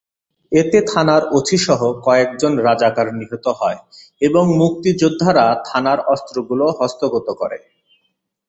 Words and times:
এতে 0.51 0.79
থানার 0.87 1.23
ওসিসহ 1.31 1.79
কয়েকজন 2.05 2.53
রাজাকার 2.59 3.07
নিহত 3.13 3.45
হয় 3.59 3.79
এবং 4.21 4.43
মুক্তিযোদ্ধারা 4.57 5.45
থানার 5.65 5.99
অস্ত্রগুলো 6.05 6.65
হস্তগত 6.79 7.27
করে। 7.41 7.57